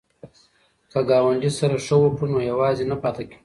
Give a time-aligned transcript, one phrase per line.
[0.91, 3.39] که ګاونډي سره ښه وکړو نو یوازې نه پاتې کیږو.